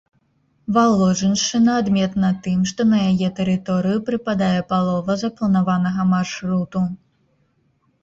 Валожыншчына 0.77 1.75
адметна 1.81 2.31
тым, 2.47 2.65
што 2.73 2.81
на 2.95 3.03
яе 3.11 3.29
тэрыторыю 3.41 4.03
прыпадае 4.11 4.59
палова 4.75 5.21
запланаванага 5.27 6.11
маршруту. 6.19 6.87